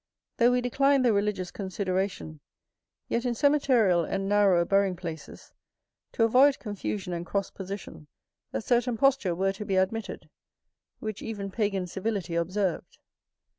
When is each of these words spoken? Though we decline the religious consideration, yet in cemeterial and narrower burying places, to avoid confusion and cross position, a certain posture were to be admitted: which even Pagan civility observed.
Though 0.37 0.51
we 0.53 0.61
decline 0.61 1.03
the 1.03 1.13
religious 1.13 1.51
consideration, 1.51 2.39
yet 3.07 3.23
in 3.23 3.35
cemeterial 3.35 4.03
and 4.09 4.27
narrower 4.27 4.65
burying 4.65 4.95
places, 4.95 5.53
to 6.13 6.23
avoid 6.23 6.57
confusion 6.57 7.13
and 7.13 7.23
cross 7.23 7.51
position, 7.51 8.07
a 8.51 8.61
certain 8.61 8.97
posture 8.97 9.35
were 9.35 9.53
to 9.53 9.63
be 9.63 9.75
admitted: 9.75 10.27
which 10.97 11.21
even 11.21 11.51
Pagan 11.51 11.85
civility 11.85 12.33
observed. 12.33 12.97